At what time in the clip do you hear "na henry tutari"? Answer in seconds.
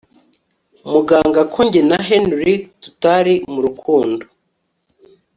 1.89-3.33